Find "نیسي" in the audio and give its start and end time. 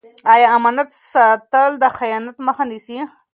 2.69-2.97